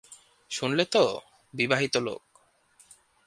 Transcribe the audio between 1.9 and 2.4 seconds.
লোক!